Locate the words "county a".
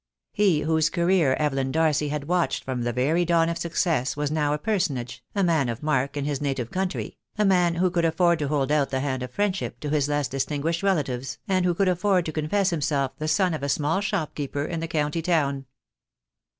6.71-7.45